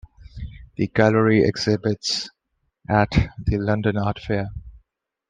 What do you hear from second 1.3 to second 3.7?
exhibits at the